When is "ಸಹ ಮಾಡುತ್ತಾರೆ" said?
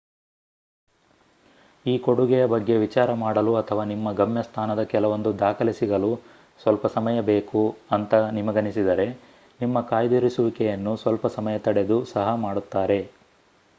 12.13-12.99